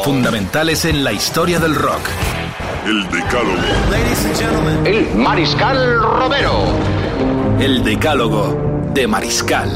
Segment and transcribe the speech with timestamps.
[0.00, 2.00] Fundamentales en la historia del rock.
[2.84, 4.84] El Decálogo.
[4.84, 6.64] El Mariscal Romero.
[7.60, 9.70] El decálogo de Mariscal.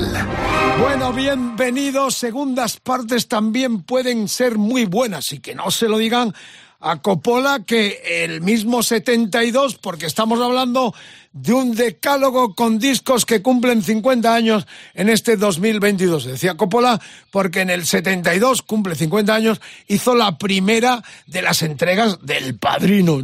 [0.81, 2.17] Bueno, bienvenidos.
[2.17, 6.35] Segundas partes también pueden ser muy buenas y que no se lo digan
[6.81, 10.93] a Coppola que el mismo 72, porque estamos hablando
[11.37, 16.25] de un decálogo con discos que cumplen 50 años en este 2022.
[16.25, 16.99] Decía Coppola
[17.31, 23.23] porque en el 72, cumple 50 años, hizo la primera de las entregas del Padrino.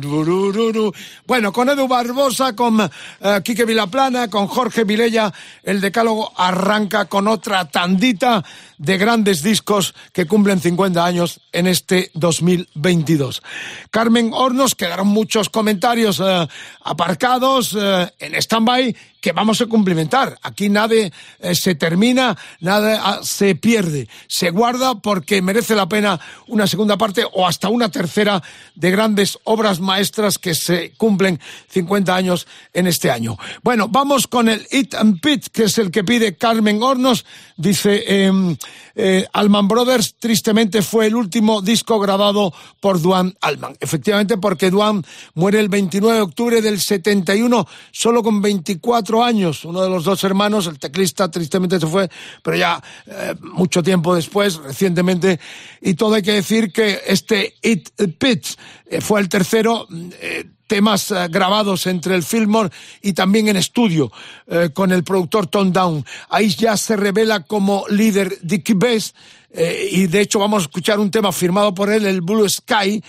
[1.27, 7.29] Bueno, con Edu Barbosa, con eh, Quique Vilaplana, con Jorge Vilella, el decálogo arranca con
[7.29, 8.45] otra tandita
[8.77, 13.43] de grandes discos que cumplen 50 años en este 2022.
[13.91, 16.49] Carmen Hornos, quedaron muchos comentarios eh,
[16.83, 20.37] aparcados eh, en stand-by que vamos a cumplimentar.
[20.43, 24.09] Aquí nada eh, se termina, nada ah, se pierde.
[24.27, 28.43] Se guarda porque merece la pena una segunda parte o hasta una tercera
[28.75, 33.39] de grandes obras maestras que se cumplen 50 años en este año.
[33.63, 37.25] Bueno, vamos con el It and Pit, que es el que pide Carmen Hornos.
[37.57, 38.57] Dice, em,
[38.97, 43.77] eh, Alman Brothers tristemente fue el último disco grabado por Duan Alman.
[43.79, 49.65] Efectivamente, porque Duan muere el 29 de octubre del 71, solo con 24 años.
[49.65, 52.09] Uno de los dos hermanos, el teclista, tristemente se fue,
[52.41, 55.41] pero ya eh, mucho tiempo después, recientemente.
[55.81, 59.89] Y todo hay que decir que este It Pitch eh, fue el tercero.
[59.91, 62.71] eh, temas eh, grabados entre el Fillmore
[63.03, 64.11] y también en estudio
[64.47, 66.03] eh, con el productor Tom Down.
[66.31, 69.15] Ahí ya se revela como líder Dickie Bass
[69.55, 73.05] y de hecho vamos a escuchar un tema firmado por él, el Blue Sky,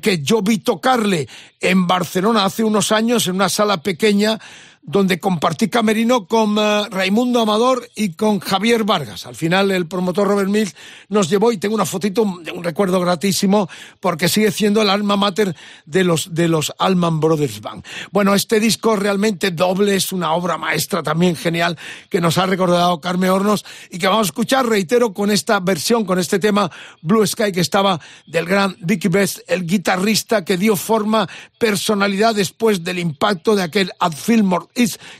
[0.00, 1.28] que yo vi tocarle
[1.60, 4.38] en Barcelona hace unos años en una sala pequeña
[4.86, 9.24] donde compartí camerino con eh, Raimundo Amador y con Javier Vargas.
[9.24, 10.76] Al final el promotor Robert Mills
[11.08, 13.68] nos llevó y tengo una fotito de un recuerdo gratísimo
[14.00, 15.56] porque sigue siendo el alma mater
[15.86, 17.82] de los, de los Allman Brothers Band.
[18.12, 21.78] Bueno, este disco realmente doble es una obra maestra también genial
[22.10, 26.04] que nos ha recordado Carmen Hornos y que vamos a escuchar, reitero, con esta versión,
[26.04, 26.70] con este tema
[27.00, 31.26] Blue Sky que estaba del gran Vicky Best, el guitarrista que dio forma,
[31.58, 34.66] personalidad después del impacto de aquel At Fillmore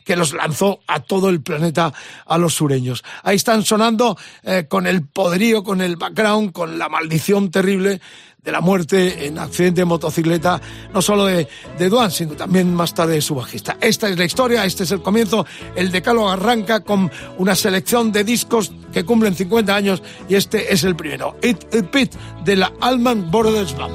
[0.04, 1.92] Que los lanzó a todo el planeta
[2.26, 3.04] a los sureños.
[3.22, 8.00] Ahí están sonando eh, con el poderío, con el background, con la maldición terrible
[8.44, 10.60] de la muerte en accidente de motocicleta,
[10.92, 11.48] no solo de,
[11.78, 13.78] de Duan, sino también más tarde de su bajista.
[13.80, 15.46] Esta es la historia, este es el comienzo.
[15.74, 20.84] El decálogo arranca con una selección de discos que cumplen 50 años y este es
[20.84, 21.36] el primero.
[21.42, 22.14] It, It Pit
[22.44, 23.94] de la Allman Brothers Band.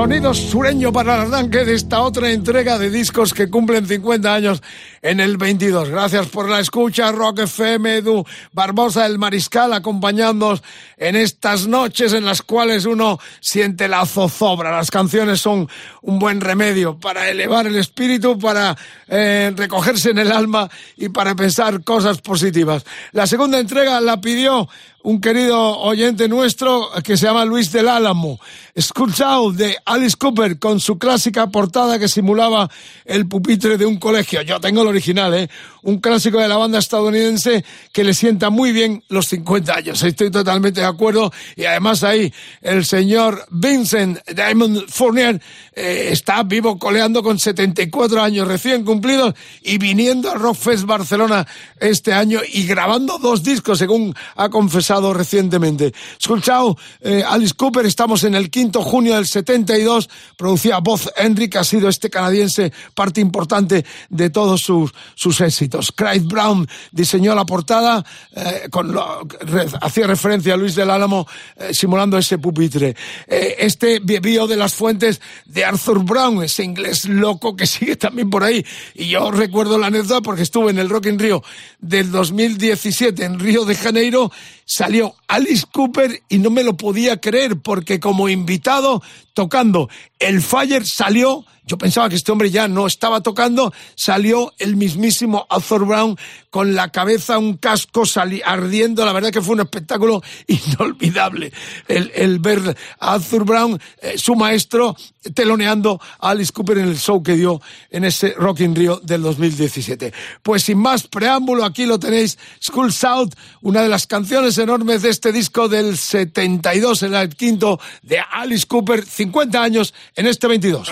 [0.00, 4.62] Sonido sureño para el arranque de esta otra entrega de discos que cumplen 50 años
[5.02, 5.90] en el 22.
[5.90, 10.62] Gracias por la escucha, Rock FM, Edu Barbosa del Mariscal, acompañándonos
[10.96, 14.70] en estas noches en las cuales uno siente la zozobra.
[14.70, 15.68] Las canciones son
[16.00, 18.74] un buen remedio para elevar el espíritu, para
[19.06, 22.86] eh, recogerse en el alma y para pensar cosas positivas.
[23.12, 24.66] La segunda entrega la pidió
[25.02, 28.38] un querido oyente nuestro que se llama Luis del Álamo.
[28.80, 32.70] Escuchado de Alice Cooper con su clásica portada que simulaba
[33.04, 34.40] el pupitre de un colegio.
[34.40, 35.50] Yo tengo el original, ¿eh?
[35.82, 40.02] Un clásico de la banda estadounidense que le sienta muy bien los 50 años.
[40.02, 41.30] Estoy totalmente de acuerdo.
[41.56, 42.32] Y además ahí
[42.62, 45.42] el señor Vincent Diamond Fournier
[45.74, 51.46] eh, está vivo coleando con 74 años recién cumplidos y viniendo a Rockfest Barcelona
[51.78, 55.92] este año y grabando dos discos según ha confesado recientemente.
[56.18, 61.64] Escuchado eh, Alice Cooper, estamos en el quinto junio del 72, producía Voz Henry, ha
[61.64, 65.92] sido este canadiense parte importante de todos sus, sus éxitos.
[65.92, 68.04] Craig Brown diseñó la portada,
[68.36, 72.94] eh, con lo- re- hacía referencia a Luis del Álamo eh, simulando ese pupitre.
[73.26, 78.30] Eh, este bebió de las fuentes de Arthur Brown, ese inglés loco que sigue también
[78.30, 78.64] por ahí.
[78.94, 81.42] Y yo recuerdo la anécdota porque estuve en el Rock in Rio
[81.80, 84.30] del 2017 en Río de Janeiro,
[84.64, 89.00] salió Alice Cooper y no me lo podía creer porque como invitado invitado
[89.40, 89.88] tocando.
[90.18, 95.46] El Fire salió, yo pensaba que este hombre ya no estaba tocando, salió el mismísimo
[95.48, 96.18] Arthur Brown
[96.50, 98.02] con la cabeza, un casco
[98.44, 101.52] ardiendo, la verdad que fue un espectáculo inolvidable.
[101.88, 104.94] El, ver a Arthur Brown, eh, su maestro,
[105.32, 109.22] teloneando a Alice Cooper en el show que dio en ese Rock in Rio del
[109.22, 110.12] 2017.
[110.42, 113.30] Pues sin más preámbulo, aquí lo tenéis, School South,
[113.62, 119.02] una de las canciones enormes de este disco del 72, el quinto de Alice Cooper,
[119.02, 119.29] 50
[119.62, 120.90] años en este 22.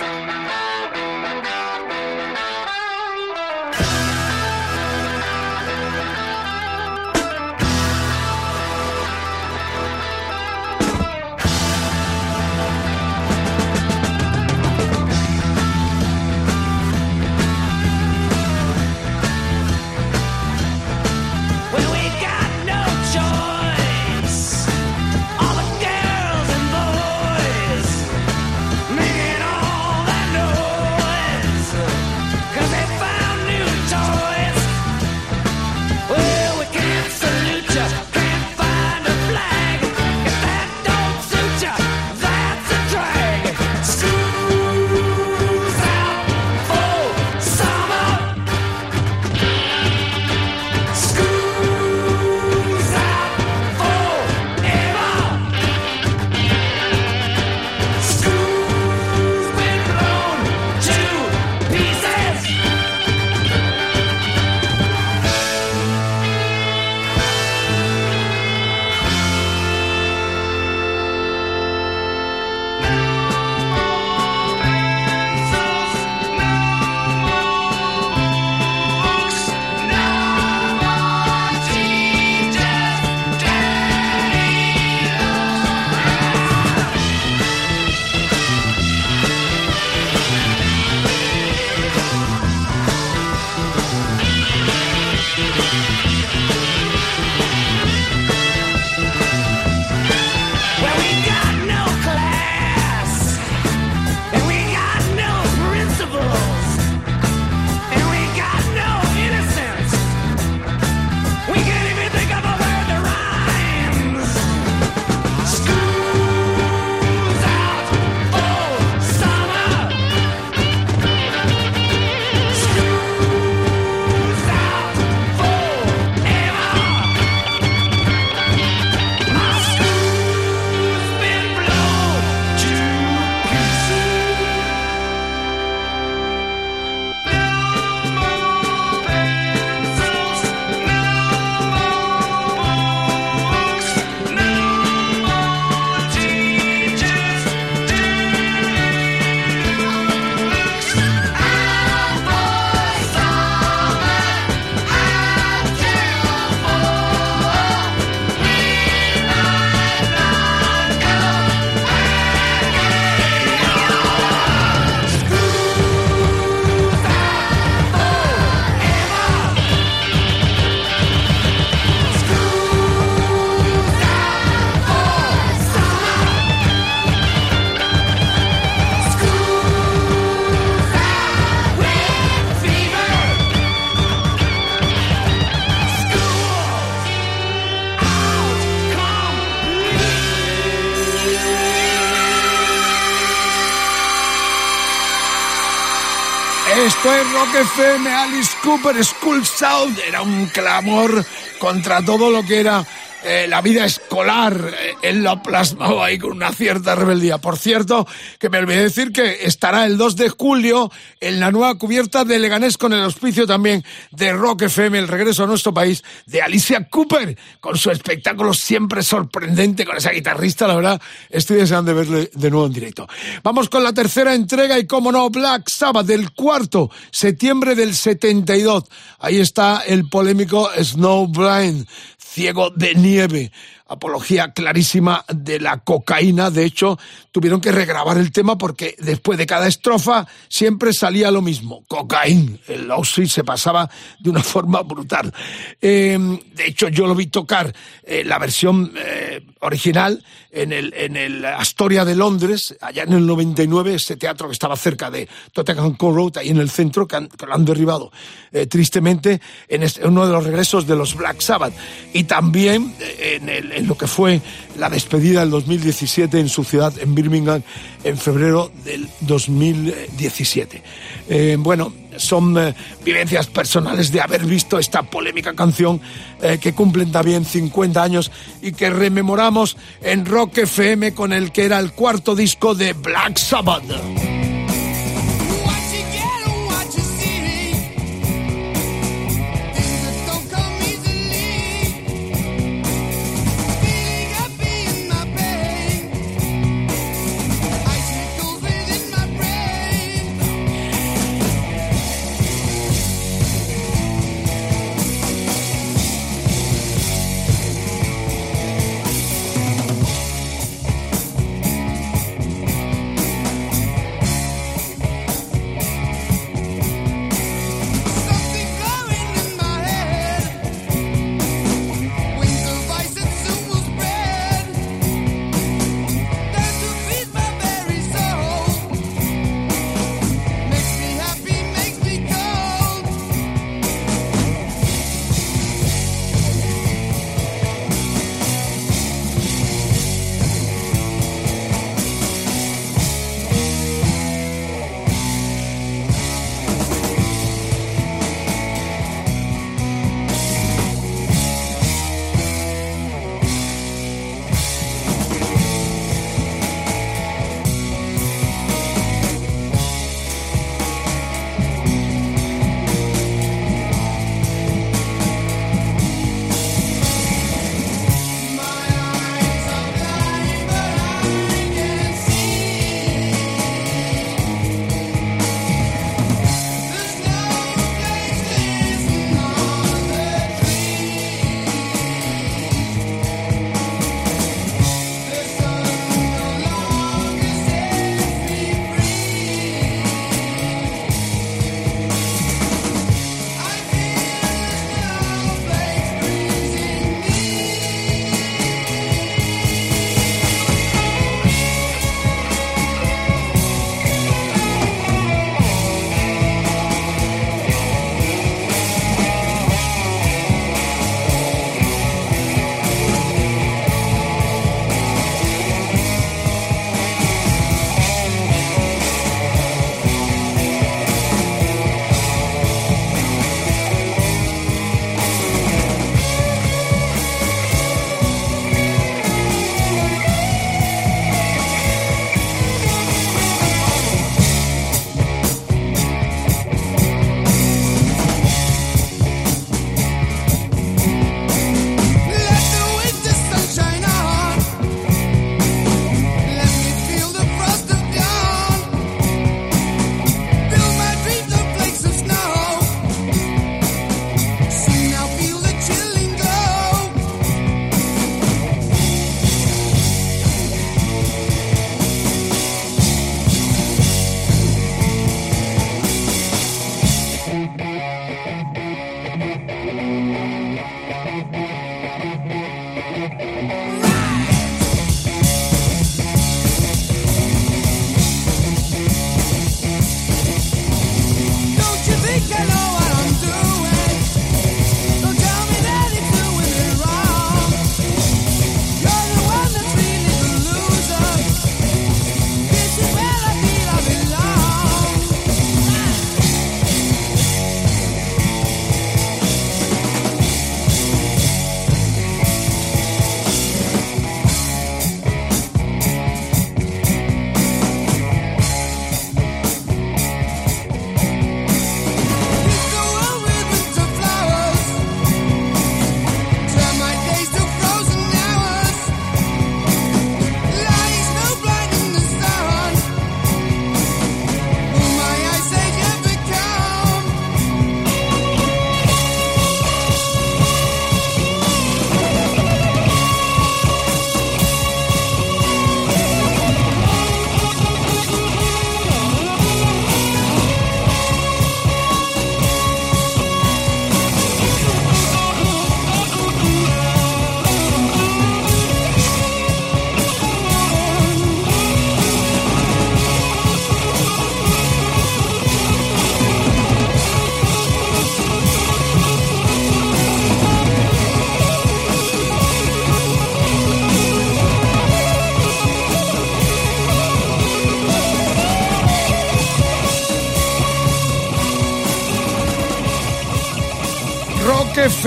[197.38, 199.96] Rock FM, Alice Cooper, School Sound.
[200.00, 201.24] Era un clamor
[201.60, 202.84] contra todo lo que era
[203.24, 207.38] eh, la vida escolar, eh, él lo plasmaba ahí con una cierta rebeldía.
[207.38, 208.06] Por cierto,
[208.38, 212.38] que me olvidé decir que estará el 2 de julio en la nueva cubierta de
[212.38, 216.88] Leganés con el auspicio también de Rock FM, el regreso a nuestro país de Alicia
[216.88, 222.30] Cooper, con su espectáculo siempre sorprendente con esa guitarrista, la verdad, estoy deseando de verle
[222.32, 223.08] de nuevo en directo.
[223.42, 228.84] Vamos con la tercera entrega y como no, Black Sabbath del cuarto, septiembre del 72.
[229.18, 231.86] Ahí está el polémico Snowblind
[232.28, 233.50] ciego de nieve
[233.88, 236.50] apología clarísima de la cocaína.
[236.50, 236.98] De hecho,
[237.32, 242.58] tuvieron que regrabar el tema porque después de cada estrofa siempre salía lo mismo, cocaína.
[242.68, 243.90] El Ozzy se pasaba
[244.20, 245.32] de una forma brutal.
[245.80, 251.16] Em, de hecho, yo lo vi tocar eh, la versión eh, original en el, en
[251.16, 255.94] el Astoria de Londres, allá en el 99, ese teatro que estaba cerca de Tottenham
[255.94, 257.16] Court Road, ahí en el centro, que,
[257.46, 258.12] lo han derribado
[258.52, 261.74] eh, tristemente en, en uno de los regresos de los Black Sabbath.
[262.12, 264.40] Y también en el en lo que fue
[264.76, 267.62] la despedida del 2017 en su ciudad, en Birmingham,
[268.04, 270.82] en febrero del 2017.
[271.28, 276.00] Eh, bueno, son eh, vivencias personales de haber visto esta polémica canción
[276.42, 278.30] eh, que cumplen también 50 años
[278.60, 283.38] y que rememoramos en Rock FM con el que era el cuarto disco de Black
[283.38, 284.47] Sabbath.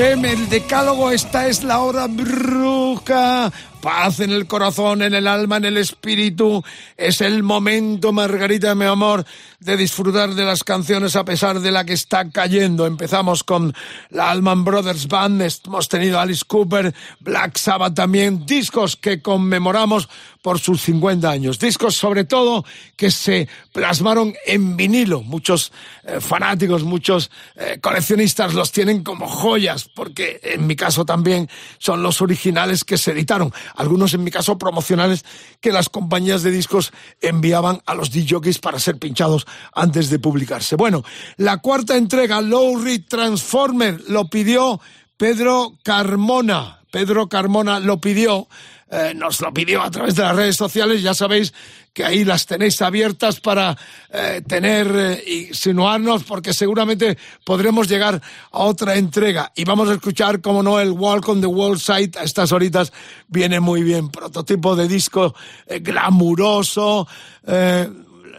[0.01, 3.51] El decálogo, esta es la hora bruja.
[3.81, 6.63] Paz en el corazón, en el alma, en el espíritu.
[6.97, 9.23] Es el momento, Margarita, mi amor,
[9.59, 12.87] de disfrutar de las canciones a pesar de la que está cayendo.
[12.87, 13.75] Empezamos con
[14.09, 20.09] la Allman Brothers Band, hemos tenido Alice Cooper, Black Sabbath también, discos que conmemoramos
[20.41, 21.59] por sus 50 años.
[21.59, 25.21] Discos sobre todo que se plasmaron en vinilo.
[25.21, 25.71] Muchos
[26.03, 32.03] eh, fanáticos, muchos eh, coleccionistas los tienen como joyas, porque en mi caso también son
[32.03, 33.53] los originales que se editaron.
[33.75, 35.25] Algunos en mi caso promocionales
[35.59, 40.75] que las compañías de discos enviaban a los DJs para ser pinchados antes de publicarse.
[40.75, 41.03] Bueno,
[41.37, 44.79] la cuarta entrega, Lowry Transformer, lo pidió
[45.17, 46.79] Pedro Carmona.
[46.91, 48.47] Pedro Carmona lo pidió
[48.93, 51.01] eh, nos lo pidió a través de las redes sociales.
[51.01, 51.53] Ya sabéis
[51.93, 53.77] que ahí las tenéis abiertas para
[54.09, 59.53] eh, tener eh, insinuarnos, porque seguramente podremos llegar a otra entrega.
[59.55, 62.91] Y vamos a escuchar, como no, el Walk on the Wall Side a estas horitas
[63.29, 64.09] viene muy bien.
[64.09, 65.33] Prototipo de disco
[65.67, 67.07] glamuroso.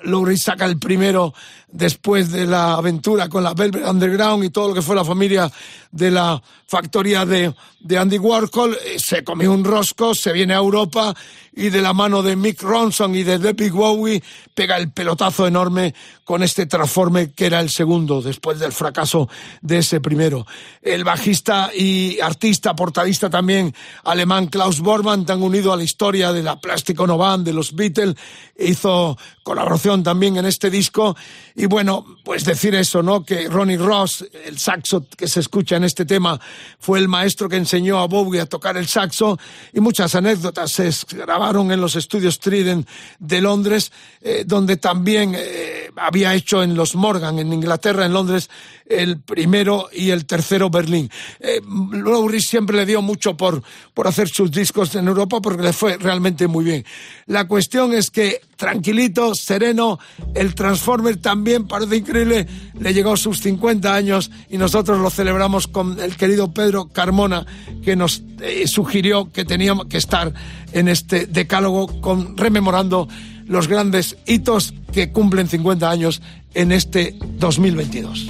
[0.05, 1.33] Lowry saca el primero
[1.73, 5.51] después de la aventura con la Velvet Underground y todo lo que fue la familia
[5.91, 10.59] de la factoría de, de Andy Warhol, eh, se comió un rosco, se viene a
[10.59, 11.15] Europa
[11.55, 14.23] y de la mano de Mick Ronson y de David Bowie
[14.55, 19.29] pega el pelotazo enorme con este transforme que era el segundo después del fracaso
[19.61, 20.47] de ese primero.
[20.81, 26.43] El bajista y artista, portadista también alemán Klaus Bormann, tan unido a la historia de
[26.43, 28.15] la Plástico Novan, de los Beatles,
[28.59, 31.17] hizo colaboración también en este disco
[31.63, 33.25] y bueno, pues decir eso, ¿no?
[33.25, 36.41] Que Ronnie Ross, el saxo que se escucha en este tema,
[36.81, 39.39] fue el maestro que enseñó a Bowie a tocar el saxo
[39.73, 42.89] y muchas anécdotas se grabaron en los estudios Trident
[43.21, 48.51] de Londres, eh, donde también eh, había hecho en los Morgan, en Inglaterra, en Londres,
[48.85, 51.09] el primero y el tercero Berlín.
[51.39, 51.61] Eh,
[51.93, 53.63] Lowry siempre le dio mucho por,
[53.95, 56.85] por hacer sus discos en Europa porque le fue realmente muy bien.
[57.27, 59.99] La cuestión es que tranquilito, sereno,
[60.35, 62.47] el Transformer también parece increíble,
[62.79, 67.47] le llegó sus 50 años y nosotros lo celebramos con el querido Pedro Carmona
[67.83, 70.33] que nos eh, sugirió que teníamos que estar
[70.73, 73.09] en este decálogo con, rememorando
[73.47, 76.23] los grandes hitos que cumplen 50 años
[76.55, 78.29] en este 2022.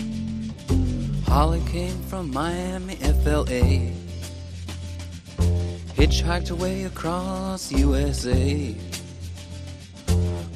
[1.28, 3.90] Holly came from Miami, FLA.
[5.96, 8.74] Hitchhiked away across USA.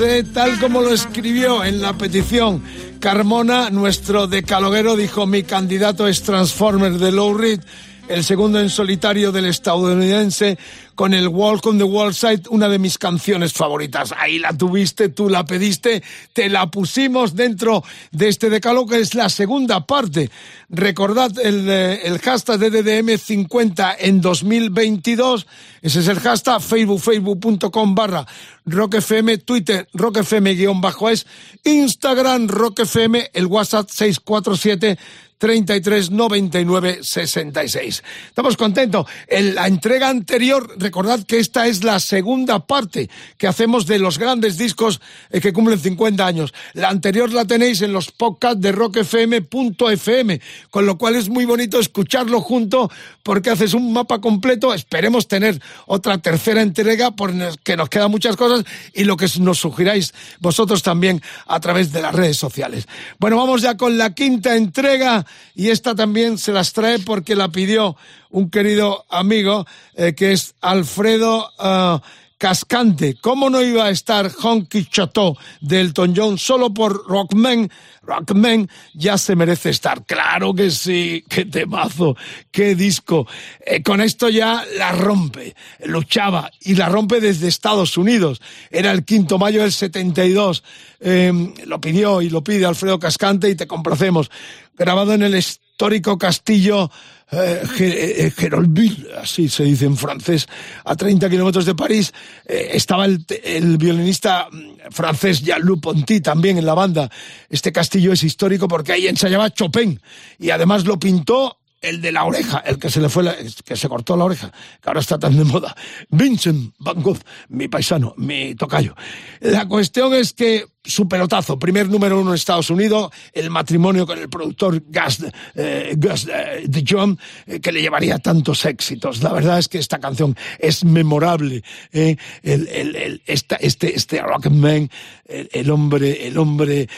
[0.00, 0.24] ¿eh?
[0.24, 2.62] Tal como lo escribió en la petición
[3.00, 7.60] Carmona, nuestro decaloguero dijo: Mi candidato es Transformer de Low Reed,
[8.08, 10.58] el segundo en solitario del estadounidense,
[10.94, 14.12] con el Walk on the Wall Side, una de mis canciones favoritas.
[14.16, 16.02] Ahí la tuviste, tú la pediste,
[16.32, 20.30] te la pusimos dentro de este decalogo, que es la segunda parte.
[20.68, 25.46] Recordad el, eh, el hashtag de DDM50 en 2022.
[25.82, 28.26] Ese es el hashtag Facebook, facebook.com barra
[28.64, 31.26] rockfm, Twitter rockfm guion bajo es,
[31.64, 34.98] Instagram rockfm, el WhatsApp 647
[35.42, 38.04] 33 99 66.
[38.28, 39.06] Estamos contentos.
[39.26, 44.18] En la entrega anterior, recordad que esta es la segunda parte que hacemos de los
[44.18, 46.52] grandes discos eh, que cumplen 50 años.
[46.74, 50.40] La anterior la tenéis en los podcasts de rockfm.fm,
[50.70, 52.90] con lo cual es muy bonito escucharlo junto
[53.22, 54.74] porque haces un mapa completo.
[54.74, 60.12] Esperemos tener otra tercera entrega porque nos quedan muchas cosas y lo que nos sugiráis
[60.40, 62.86] vosotros también a través de las redes sociales.
[63.18, 67.48] Bueno, vamos ya con la quinta entrega y esta también se las trae porque la
[67.48, 67.96] pidió
[68.32, 72.00] un querido amigo eh, que es Alfredo uh,
[72.42, 73.14] Cascante.
[73.20, 77.70] ¿Cómo no iba a estar Honky Chateau de Elton John solo por Rockman?
[78.02, 80.04] Rockman ya se merece estar.
[80.04, 82.16] Claro que sí, qué temazo,
[82.50, 83.28] qué disco.
[83.64, 88.42] Eh, con esto ya la rompe, luchaba y la rompe desde Estados Unidos.
[88.72, 90.64] Era el quinto mayo del 72.
[90.98, 91.32] Eh,
[91.64, 94.32] lo pidió y lo pide Alfredo Cascante y te complacemos.
[94.76, 95.34] Grabado en el
[95.72, 96.90] histórico castillo
[97.30, 100.46] eh, Geroldville, así se dice en francés,
[100.84, 102.12] a 30 kilómetros de París,
[102.46, 107.10] eh, estaba el, el, violinista mm, francés Jean-Luc Ponty también en la banda.
[107.48, 109.98] Este castillo es histórico porque ahí ensayaba Chopin
[110.38, 113.76] y además lo pintó el de la oreja, el que se le fue, la, que
[113.76, 115.74] se cortó la oreja, que ahora está tan de moda.
[116.10, 118.94] Vincent Van Gogh, mi paisano, mi tocayo.
[119.40, 124.18] La cuestión es que su pelotazo, primer número uno en Estados Unidos, el matrimonio con
[124.18, 129.22] el productor Gus, eh, Gus eh, de John, eh, que le llevaría tantos éxitos.
[129.22, 131.62] La verdad es que esta canción es memorable.
[131.92, 134.90] El, el, el, esta, este, este Rockman,
[135.24, 136.88] el, hombre, el hombre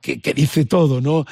[0.00, 1.24] que, que, dice todo, ¿no?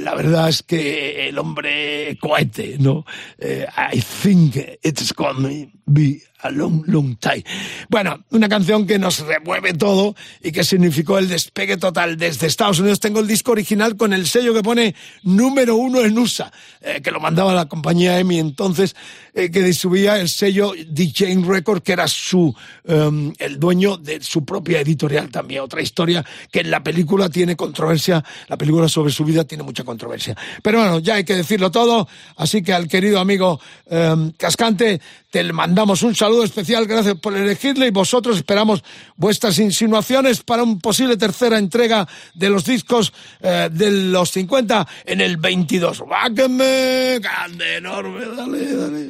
[0.00, 3.04] La verdad es que el hombre cohete, ¿no?
[3.40, 7.44] I think it's gonna be a long, long time.
[7.88, 12.80] Bueno, una canción que nos remueve todo y que significó el despegue total desde Estados
[12.80, 13.00] Unidos.
[13.00, 17.10] Tengo el disco original con el sello que pone número uno en USA, eh, que
[17.10, 18.96] lo mandaba la compañía EMI entonces,
[19.34, 24.44] eh, que distribuía el sello DJ Record, que era su, um, el dueño de su
[24.44, 25.62] propia editorial también.
[25.62, 29.84] Otra historia que en la película tiene controversia, la película sobre su vida tiene mucha
[29.84, 30.36] controversia.
[30.62, 35.00] Pero bueno, ya hay que decirlo todo, así que al querido amigo um, Cascante,
[35.32, 38.84] te mandamos un saludo especial, gracias por elegirle y vosotros esperamos
[39.16, 45.22] vuestras insinuaciones para un posible tercera entrega de los discos eh, de los 50 en
[45.22, 46.04] el 22.
[46.06, 47.18] ¡Báquenme!
[47.18, 48.26] ¡Grande, enorme!
[48.36, 49.08] Dale, dale.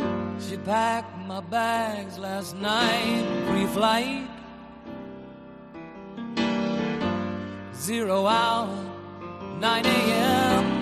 [0.48, 4.28] She packed my bags last night, pre-flight.
[7.74, 8.68] Zero hour,
[9.58, 10.81] 9 a.m.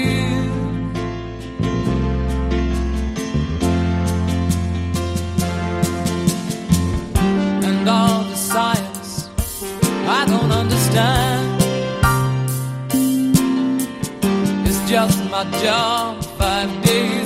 [15.49, 17.20] job five days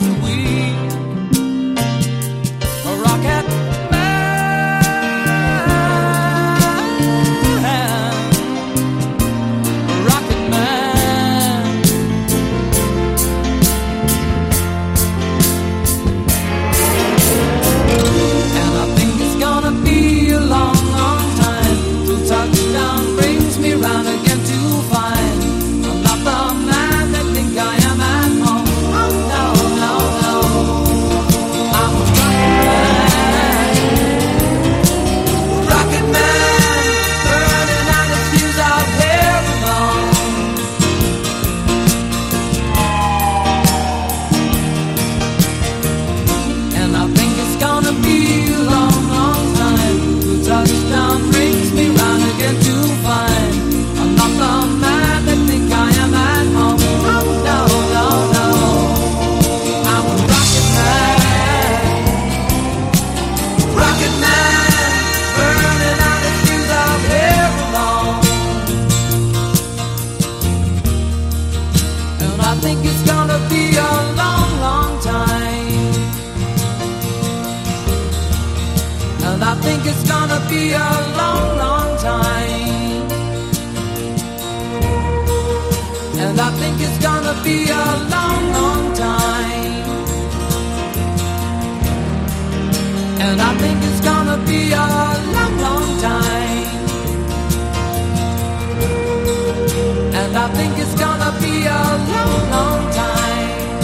[100.45, 101.81] I think it's gonna be a
[102.12, 103.81] long, long time.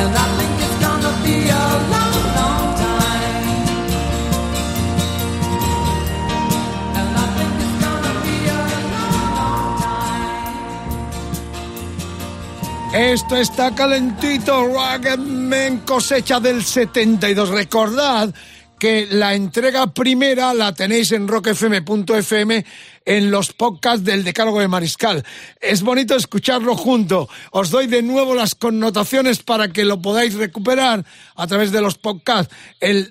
[0.00, 3.48] And I think it's gonna be a long, long time.
[7.00, 8.60] And I think it's gonna be a
[8.94, 10.34] long, long time.
[12.94, 17.48] Esto está calentito, Rocketman cosecha del 72.
[17.48, 18.32] Recordad
[18.84, 22.66] que la entrega primera la tenéis en rockfm.fm
[23.06, 25.24] en los podcasts del Decálogo de Mariscal.
[25.58, 27.26] Es bonito escucharlo junto.
[27.50, 31.02] Os doy de nuevo las connotaciones para que lo podáis recuperar
[31.34, 32.54] a través de los podcasts.
[32.78, 33.10] El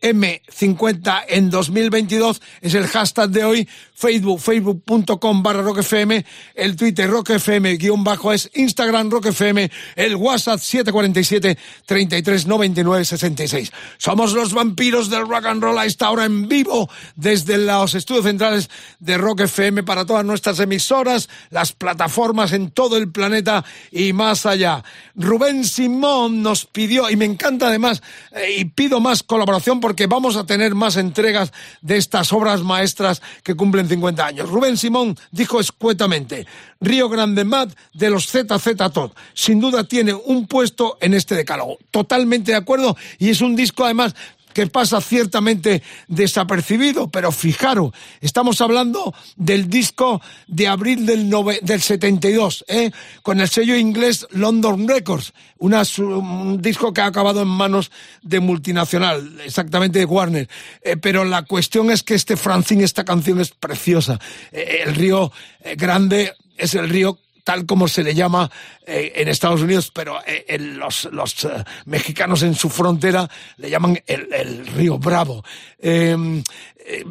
[0.00, 3.68] DDM50 en 2022 es el hashtag de hoy.
[3.98, 11.58] Facebook, facebook.com barra rockfm, el Twitter rockfm guion bajo es Instagram rockfm, el WhatsApp 747
[11.84, 13.72] 33 99 66.
[13.96, 18.24] Somos los vampiros del rock and roll a esta hora en vivo desde los estudios
[18.24, 24.12] centrales de Rock FM para todas nuestras emisoras, las plataformas en todo el planeta y
[24.12, 24.84] más allá.
[25.16, 30.36] Rubén Simón nos pidió, y me encanta además, eh, y pido más colaboración porque vamos
[30.36, 34.50] a tener más entregas de estas obras maestras que cumplen 50 años.
[34.50, 36.46] Rubén Simón dijo escuetamente,
[36.78, 39.14] Río Grande Mad de los ZZ Top.
[39.32, 41.78] Sin duda tiene un puesto en este decálogo.
[41.90, 44.14] Totalmente de acuerdo y es un disco además
[44.58, 51.30] que pasa ciertamente desapercibido, pero fijaros, estamos hablando del disco de abril del,
[51.62, 52.90] del 72, ¿eh?
[53.22, 57.92] con el sello inglés London Records, un disco que ha acabado en manos
[58.22, 60.48] de multinacional, exactamente de Warner.
[60.82, 64.18] Eh, pero la cuestión es que este Francine, esta canción es preciosa.
[64.50, 65.30] Eh, el río
[65.76, 67.16] Grande es el río
[67.48, 68.50] tal como se le llama
[68.86, 73.26] eh, en Estados Unidos, pero eh, los, eh, mexicanos en su frontera
[73.56, 75.42] le llaman el, río Bravo.
[75.78, 76.42] Em,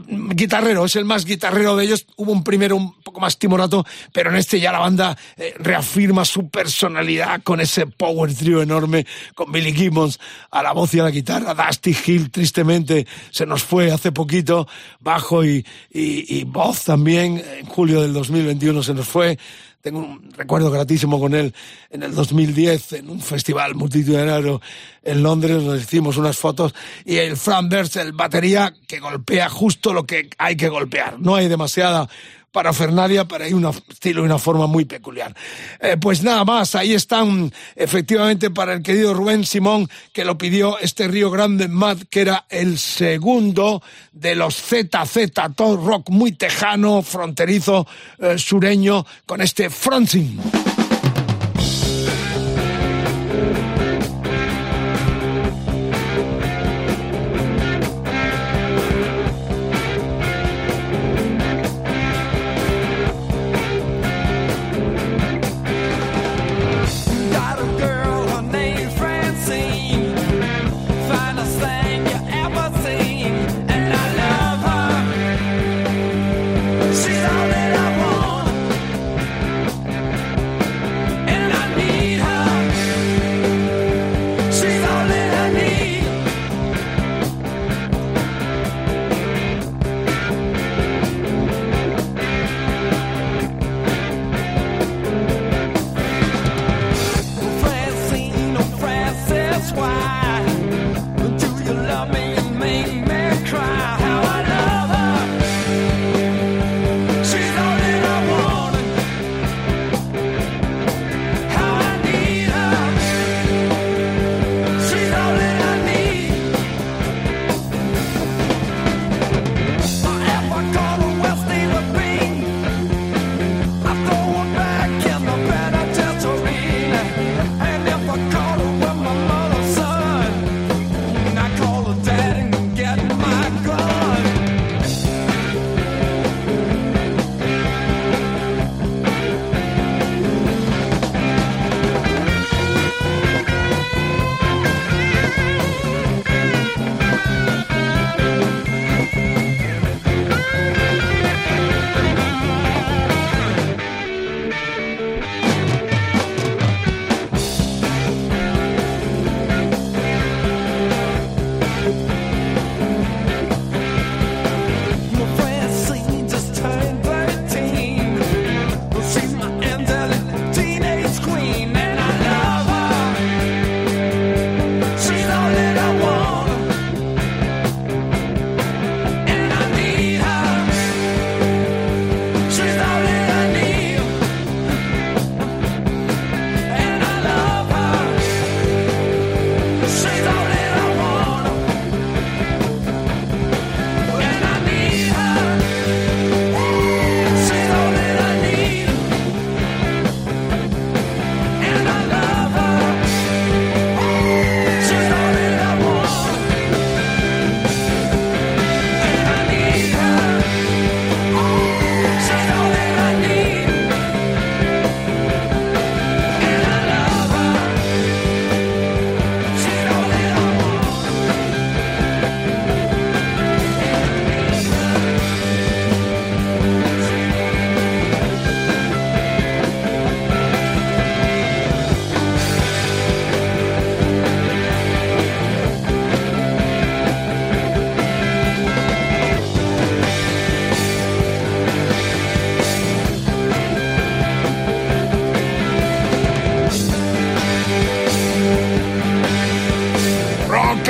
[0.07, 2.05] guitarrero, es el más guitarrero de ellos.
[2.17, 3.83] Hubo un primero un poco más timorato,
[4.13, 5.17] pero en este ya la banda
[5.57, 10.19] reafirma su personalidad con ese power trio enorme, con Billy Gibbons
[10.51, 11.55] a la voz y a la guitarra.
[11.55, 14.67] Dusty Hill, tristemente, se nos fue hace poquito,
[14.99, 19.39] bajo y, y voz también, en julio del 2021 se nos fue.
[19.81, 21.53] Tengo un recuerdo gratísimo con él
[21.89, 24.61] en el 2010 en un festival multitudinario
[25.03, 25.63] en Londres.
[25.63, 26.73] Nos hicimos unas fotos
[27.05, 31.19] y el Fran el batería, que golpea justo lo que hay que golpear.
[31.19, 32.09] No hay demasiada
[32.57, 35.31] para Fernadia, pero hay un estilo y una forma muy peculiar.
[35.79, 40.79] Eh, pues nada más, ahí están efectivamente para el querido Rubén Simón, que lo pidió
[40.79, 47.03] este Río Grande Mad, que era el segundo de los ZZ, todo rock muy tejano,
[47.03, 47.85] fronterizo,
[48.17, 50.39] eh, sureño, con este Fronting.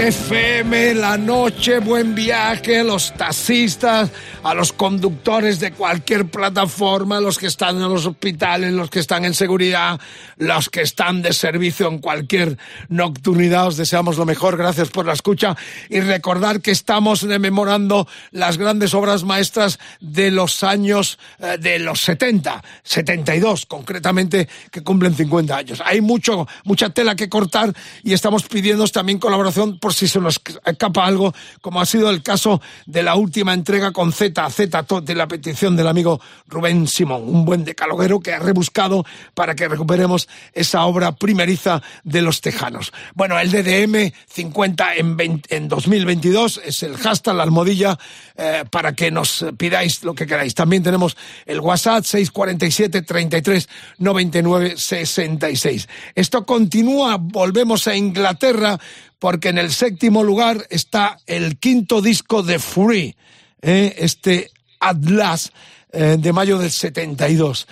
[0.08, 4.10] FM, la noche, buen viaje, los taxistas,
[4.48, 9.26] a los conductores de cualquier plataforma, los que están en los hospitales, los que están
[9.26, 10.00] en seguridad,
[10.38, 13.68] los que están de servicio en cualquier nocturnidad.
[13.68, 15.58] Os deseamos lo mejor, gracias por la escucha
[15.90, 22.00] y recordar que estamos rememorando las grandes obras maestras de los años eh, de los
[22.02, 25.84] 70, 72 concretamente, que cumplen 50 años.
[25.84, 30.40] Hay mucho, mucha tela que cortar y estamos pidiendo también colaboración por si se nos
[30.66, 35.16] escapa algo, como ha sido el caso de la última entrega con Z, Z de
[35.16, 40.30] la petición del amigo Rubén Simón, un buen decaloguero que ha rebuscado para que recuperemos
[40.54, 42.94] esa obra primeriza de los tejanos.
[43.16, 47.98] Bueno, el DDM 50 en, en 2022 es el hashtag, la almohadilla,
[48.36, 50.54] eh, para que nos pidáis lo que queráis.
[50.54, 53.68] También tenemos el WhatsApp 647 33
[53.98, 55.90] 99 66.
[56.16, 58.80] Esto continúa, volvemos a Inglaterra
[59.20, 63.16] porque en el séptimo lugar está el quinto disco de Free,
[63.62, 63.96] ¿eh?
[63.98, 65.52] este Atlas
[65.92, 67.68] eh, de mayo del 72.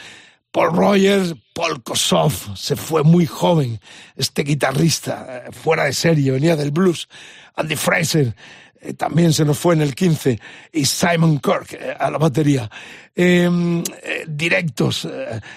[0.51, 3.79] Paul Rogers, Paul Kossoff, se fue muy joven,
[4.15, 7.09] este guitarrista, eh, fuera de serie, venía del blues.
[7.55, 8.35] Andy Fraser,
[8.85, 10.39] eh, también se nos fue en el 15,
[10.71, 12.69] y Simon Kirk eh, a la batería.
[13.17, 15.07] Em, eh, directos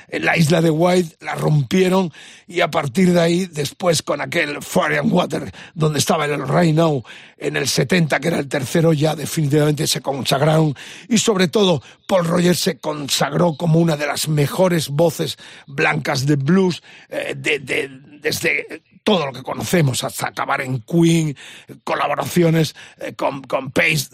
[0.08, 2.12] en la isla de White la rompieron
[2.46, 6.76] y a partir de ahí, después con aquel Fire and Water, donde estaba el Right
[6.76, 7.02] Now
[7.36, 10.74] en el 70, que era el tercero, ya definitivamente se consagraron
[11.08, 16.36] y sobre todo Paul Rogers se consagró como una de las mejores voces blancas de
[16.36, 21.34] blues de, de, desde todo lo que conocemos, hasta acabar en Queen,
[21.82, 24.08] colaboraciones eh, con, con Pace.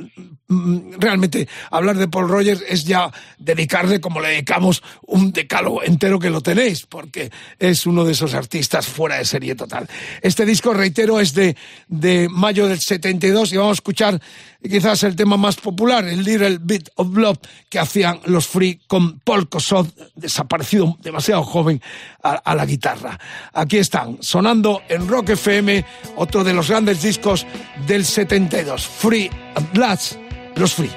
[0.46, 6.20] Mm, realmente, hablar de Paul Rogers es ya dedicarle, como le dedicamos, un decálogo entero
[6.20, 9.88] que lo tenéis, porque es uno de esos artistas fuera de serie total.
[10.22, 11.56] Este disco, reitero, es de,
[11.88, 14.20] de mayo del 72 y vamos a escuchar
[14.62, 17.38] quizás el tema más popular, el Little Bit of Love,
[17.68, 21.82] que hacían los Free con Paul Kossoff, desaparecido demasiado joven,
[22.22, 23.18] a, la guitarra.
[23.52, 25.84] Aquí están, sonando en Rock FM,
[26.16, 27.46] otro de los grandes discos
[27.86, 30.14] del 72, Free at Last,
[30.56, 30.90] los Free.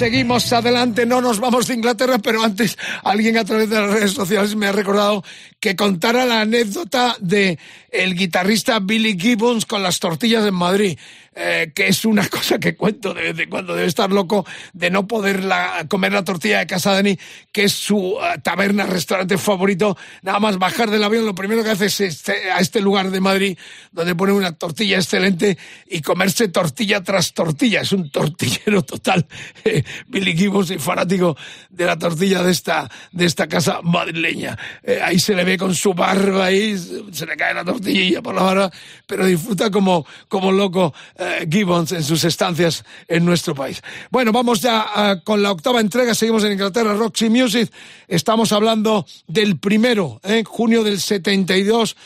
[0.00, 4.12] Seguimos adelante, no nos vamos de Inglaterra, pero antes alguien a través de las redes
[4.12, 5.22] sociales me ha recordado
[5.60, 7.58] que contara la anécdota de
[7.90, 10.98] el guitarrista Billy Gibbons con las tortillas en Madrid.
[11.42, 15.06] Eh, que es una cosa que cuento de vez cuando, debe estar loco de no
[15.06, 15.42] poder
[15.88, 17.18] comer la tortilla de Casa Dani,
[17.50, 21.70] que es su eh, taberna, restaurante favorito, nada más bajar del avión, lo primero que
[21.70, 23.58] hace es este, a este lugar de Madrid,
[23.90, 25.56] donde pone una tortilla excelente
[25.88, 29.26] y comerse tortilla tras tortilla, es un tortillero total,
[30.08, 31.38] Billy Gibbons y fanático
[31.70, 34.58] de la tortilla de esta, de esta casa madrileña.
[35.02, 36.76] ahí se le ve con su barba ahí,
[37.12, 38.70] se le cae la tortilla por la barba,
[39.06, 40.92] pero disfruta como, como loco.
[41.16, 43.82] Eh, Gibbons en sus estancias en nuestro país.
[44.10, 47.70] Bueno, vamos ya eh, con la octava entrega, seguimos en Inglaterra, Roxy Music,
[48.08, 51.96] estamos hablando del primero, en eh, junio del 72,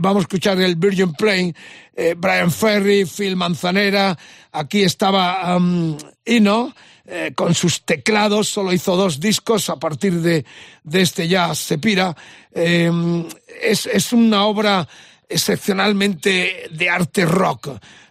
[0.00, 1.54] vamos a escuchar el Virgin Plane,
[2.16, 4.16] Brian Ferry, Phil Manzanera,
[4.52, 6.74] aquí estaba um, Ino,
[7.34, 10.44] con sus teclados, solo hizo dos discos, a partir de,
[10.82, 12.16] de este ya se pira.
[12.52, 14.88] es, es una obra
[15.28, 17.68] excepcionalmente de arte rock,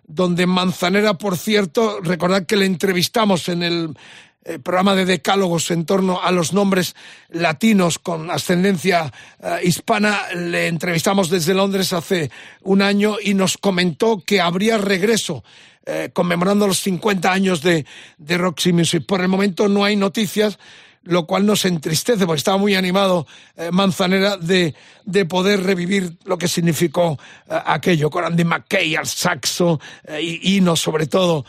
[0.07, 3.97] donde Manzanera, por cierto, recordad que le entrevistamos en el
[4.43, 6.95] eh, programa de decálogos en torno a los nombres
[7.29, 12.29] latinos con ascendencia eh, hispana, le entrevistamos desde Londres hace
[12.61, 15.43] un año y nos comentó que habría regreso
[15.87, 17.87] eh, conmemorando los 50 años de,
[18.19, 19.03] de Roxy Music.
[19.07, 20.59] Por el momento no hay noticias,
[21.05, 23.25] lo cual nos entristece, porque estaba muy animado
[23.55, 24.73] eh, Manzanera de,
[25.05, 27.17] de, poder revivir lo que significó
[27.49, 31.45] eh, aquello, con Andy McKay al saxo eh, y Ino sobre todo,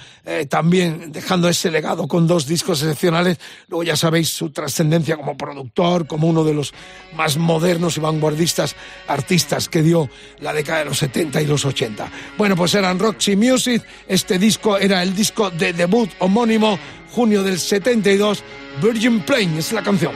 [0.49, 3.39] también dejando ese legado con dos discos excepcionales.
[3.69, 6.75] Luego ya sabéis su trascendencia como productor, como uno de los
[7.15, 8.77] más modernos y vanguardistas
[9.07, 12.11] artistas que dio la década de los 70 y los 80.
[12.37, 16.79] Bueno, pues eran Roxy Music, este disco era el disco de debut homónimo
[17.17, 18.45] junio del 72,
[18.83, 20.13] Virgin Plane es la canción.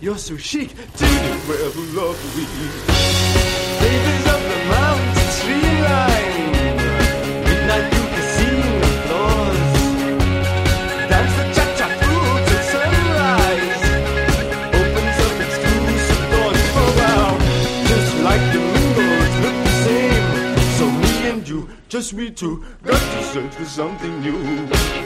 [0.00, 2.46] You're so chic, didn't wear lovely.
[3.80, 6.52] Babies up the mountain tree line,
[7.44, 9.72] midnight through casino floors.
[11.10, 13.84] Dance the cha-cha through till sunrise.
[14.78, 17.30] Opens up exclusive doors for wow.
[17.90, 20.26] Just like the mingles look the same.
[20.78, 25.05] So me and you, just we two, got to search for something new.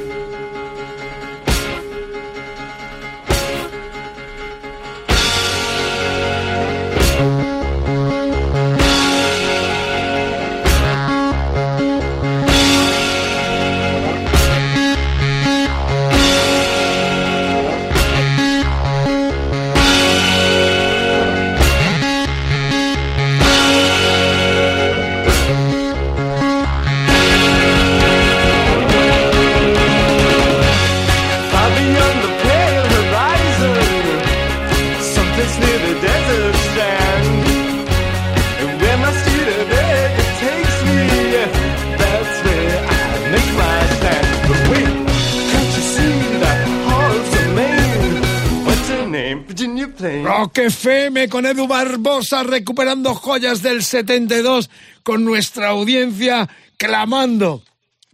[51.11, 54.71] Con Edu Barbosa recuperando joyas del 72
[55.03, 57.65] con nuestra audiencia clamando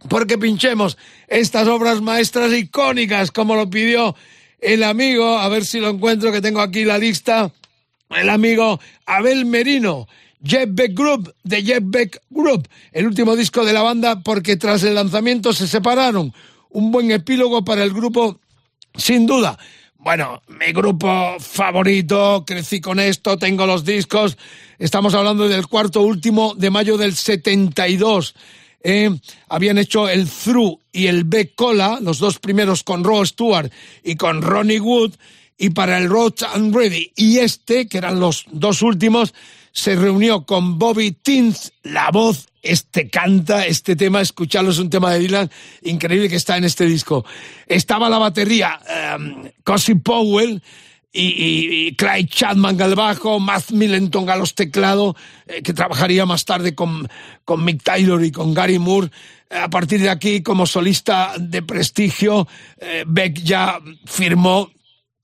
[0.09, 4.15] porque pinchemos estas obras maestras icónicas como lo pidió
[4.59, 7.51] el amigo, a ver si lo encuentro que tengo aquí la lista,
[8.09, 10.07] el amigo Abel Merino.
[10.43, 14.81] Jeff Beck Group de Jeff Beck Group, el último disco de la banda porque tras
[14.83, 16.33] el lanzamiento se separaron.
[16.69, 18.39] Un buen epílogo para el grupo,
[18.95, 19.57] sin duda.
[20.07, 24.37] Bueno, mi grupo favorito, crecí con esto, tengo los discos.
[24.79, 28.33] Estamos hablando del cuarto último de mayo del 72.
[28.81, 29.09] Eh,
[29.49, 33.69] habían hecho el Through y el B Cola, los dos primeros con Rod Stewart
[34.01, 35.15] y con Ronnie Wood,
[35.57, 39.33] y para el Road and Ready y este, que eran los dos últimos,
[39.77, 45.13] se reunió con Bobby Tins, la voz, este canta, este tema, escucharlo es un tema
[45.13, 45.51] de Dylan
[45.83, 47.23] increíble que está en este disco.
[47.67, 48.79] Estaba la batería,
[49.15, 50.63] um, Powell,
[51.13, 55.15] y, y, Clyde Chapman al bajo, Matt Millenton a los teclados,
[55.45, 57.07] eh, que trabajaría más tarde con,
[57.45, 59.11] con Mick Taylor y con Gary Moore.
[59.51, 62.47] A partir de aquí, como solista de prestigio,
[62.79, 64.71] eh, Beck ya firmó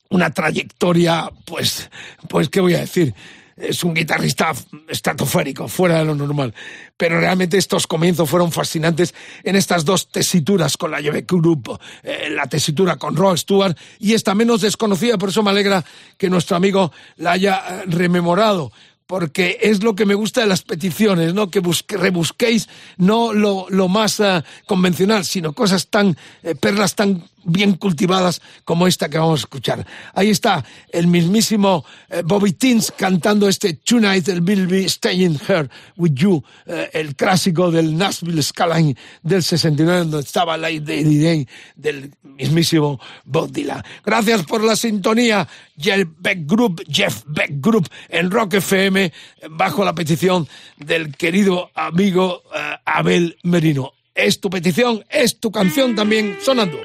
[0.09, 1.89] una trayectoria, pues,
[2.29, 3.15] pues, ¿qué voy a decir?
[3.57, 4.53] Es un guitarrista
[4.87, 6.53] estratosférico, fuera de lo normal.
[6.97, 12.29] Pero realmente estos comienzos fueron fascinantes en estas dos tesituras con la Lleve Group, eh,
[12.29, 15.83] la tesitura con Rod Stewart y esta menos desconocida, por eso me alegra
[16.17, 18.71] que nuestro amigo la haya eh, rememorado
[19.05, 21.51] porque es lo que me gusta de las peticiones, ¿no?
[21.51, 26.17] Que rebusquéis no lo, lo más uh, convencional, sino cosas tan,
[26.59, 29.85] perlas tan bien cultivadas como esta que vamos a escuchar.
[30.13, 35.69] Ahí está el mismísimo eh, Bobby Tins cantando este Tonight el Will Be Staying Here
[35.97, 42.13] With You, eh, el clásico del Nashville Skyline del 69, donde estaba la Day del
[42.23, 43.83] mismísimo Bob Dylan.
[44.05, 49.11] Gracias por la sintonía, Jeff Beck Group, Jeff Beck Group en Rock FM,
[49.51, 53.93] bajo la petición del querido amigo uh, Abel Merino.
[54.15, 56.77] Es tu petición, es tu canción también sonando.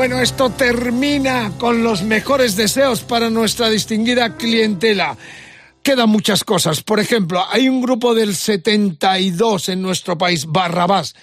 [0.00, 5.18] Bueno, esto termina con los mejores deseos para nuestra distinguida clientela.
[5.82, 6.82] Quedan muchas cosas.
[6.82, 11.14] Por ejemplo, hay un grupo del 72 en nuestro país, Barrabás,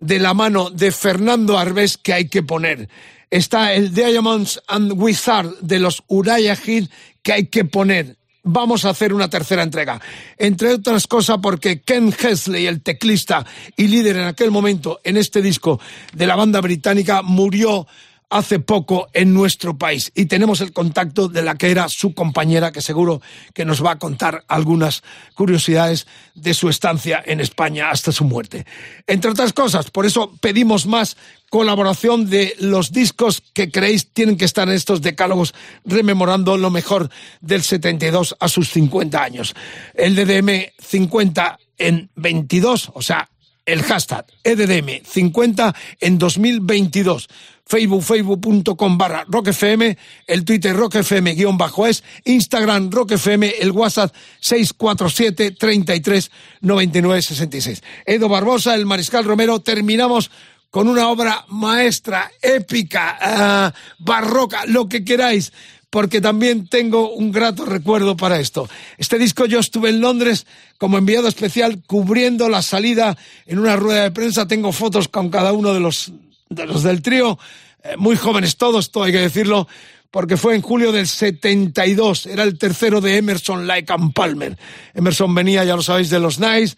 [0.00, 2.88] de la mano de Fernando Arbés, que hay que poner.
[3.28, 6.88] Está el Diamonds and Wizard de los Uriah Heep,
[7.22, 8.16] que hay que poner.
[8.44, 10.00] Vamos a hacer una tercera entrega.
[10.38, 13.44] Entre otras cosas porque Ken Hesley, el teclista
[13.76, 15.78] y líder en aquel momento en este disco
[16.14, 17.86] de la banda británica, murió
[18.32, 22.72] hace poco en nuestro país y tenemos el contacto de la que era su compañera
[22.72, 23.20] que seguro
[23.54, 25.02] que nos va a contar algunas
[25.34, 28.64] curiosidades de su estancia en España hasta su muerte.
[29.06, 31.16] Entre otras cosas, por eso pedimos más
[31.50, 35.54] colaboración de los discos que creéis tienen que estar en estos decálogos
[35.84, 37.10] rememorando lo mejor
[37.42, 39.54] del 72 a sus 50 años.
[39.92, 43.28] El DDM 50 en 22, o sea,
[43.66, 47.28] el hashtag EDDM 50 en 2022.
[47.72, 49.96] Facebook, facebook.com barra rockfm,
[50.26, 57.82] el Twitter rockfm guion bajo es, Instagram rockfm, el WhatsApp 647 33 99 66.
[58.04, 60.30] Edo Barbosa, el Mariscal Romero, terminamos
[60.68, 65.50] con una obra maestra, épica, ah, barroca, lo que queráis
[65.88, 68.66] porque también tengo un grato recuerdo para esto.
[68.96, 70.46] Este disco yo estuve en Londres
[70.78, 73.16] como enviado especial cubriendo la salida
[73.46, 74.46] en una rueda de prensa.
[74.46, 76.12] Tengo fotos con cada uno de los,
[76.54, 77.38] de los del trío,
[77.82, 79.66] eh, muy jóvenes todos, todo hay que decirlo,
[80.10, 84.56] porque fue en julio del 72, era el tercero de Emerson, Lake and Palmer.
[84.94, 86.76] Emerson venía, ya lo sabéis, de los Nice,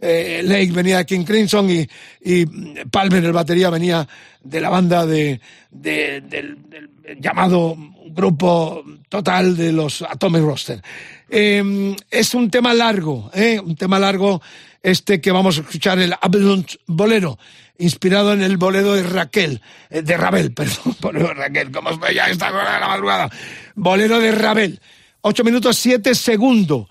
[0.00, 1.88] eh, Lake venía de King Crimson y,
[2.22, 2.44] y
[2.90, 4.06] Palmer, el batería, venía
[4.42, 6.58] de la banda de, de- del,
[7.20, 7.76] llamado
[8.08, 10.82] grupo total de los Atomic Roster.
[11.28, 13.58] Eh, es un tema largo, ¿eh?
[13.58, 14.40] un tema largo
[14.82, 17.38] este que vamos a escuchar, el Avalanche Bolero,
[17.78, 19.60] inspirado en el bolero de Raquel,
[19.90, 23.30] eh, de Rabel, perdón, bolero de Raquel, como os veía a esta de la madrugada,
[23.74, 24.80] bolero de Rabel,
[25.22, 26.86] 8 minutos 7 segundos.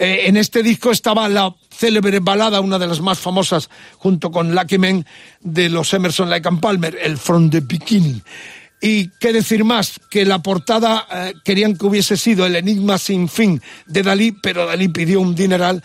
[0.00, 4.54] Eh, en este disco estaba la célebre balada, una de las más famosas, junto con
[4.54, 5.04] Lucky Men,
[5.40, 8.22] de los Emerson, Lake and Palmer, el From the Bikini.
[8.80, 13.28] Y qué decir más, que la portada eh, querían que hubiese sido el enigma sin
[13.28, 15.82] fin de Dalí, pero Dalí pidió un dineral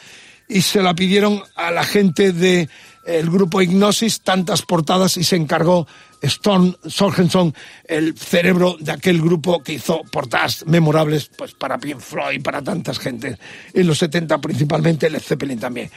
[0.48, 2.32] y se la pidieron a la gente
[3.06, 5.88] del grupo Ignosis, tantas portadas, y se encargó
[6.22, 7.54] Stone Sorgenson,
[7.86, 12.98] el cerebro de aquel grupo que hizo portadas memorables pues para Pink Floyd, para tantas
[12.98, 13.38] gentes,
[13.74, 15.92] en los 70 principalmente, Led Zeppelin también.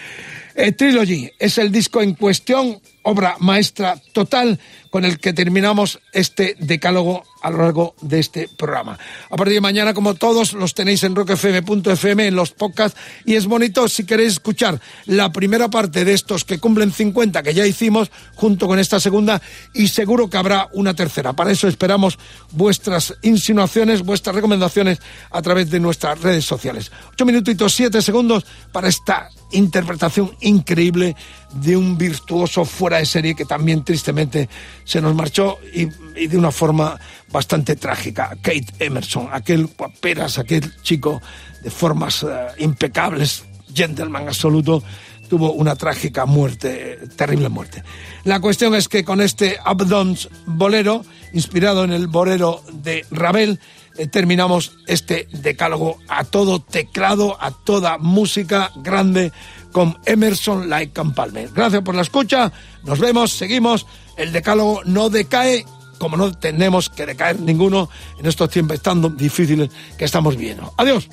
[0.55, 4.59] Eh, Trilogy es el disco en cuestión, obra maestra total
[4.91, 8.99] con el que terminamos este decálogo a lo largo de este programa.
[9.31, 13.47] A partir de mañana, como todos, los tenéis en rockfm.fm, en los podcasts, y es
[13.47, 18.11] bonito si queréis escuchar la primera parte de estos que cumplen 50, que ya hicimos,
[18.35, 19.41] junto con esta segunda,
[19.73, 21.35] y seguro que habrá una tercera.
[21.35, 22.19] Para eso esperamos
[22.51, 24.99] vuestras insinuaciones, vuestras recomendaciones
[25.31, 26.91] a través de nuestras redes sociales.
[27.13, 31.15] Ocho minutitos, siete segundos para esta interpretación increíble
[31.53, 34.49] de un virtuoso fuera de serie que también tristemente
[34.85, 35.87] se nos marchó y,
[36.27, 36.99] de una forma
[37.31, 38.31] bastante trágica.
[38.43, 41.21] Kate Emerson, aquel guaperas, aquel chico
[41.63, 42.27] de formas eh,
[42.59, 44.83] impecables, gentleman absoluto,
[45.29, 47.83] tuvo una trágica muerte, terrible muerte.
[48.25, 53.61] La cuestión es que con este Abdons bolero, inspirado en el bolero de Ravel,
[53.99, 59.33] eh, terminamos este decálogo a todo teclado, a toda música grande
[59.77, 61.51] con Emerson and Palmer.
[61.55, 62.51] Gracias por la escucha,
[62.85, 65.66] nos vemos, seguimos, el decálogo no decae,
[65.99, 69.68] como no tenemos que decaer ninguno en estos tiempos tan difíciles
[69.99, 70.72] que estamos viendo.
[70.79, 71.11] Adiós.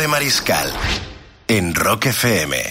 [0.00, 0.72] De Mariscal
[1.46, 2.69] en Rock FM.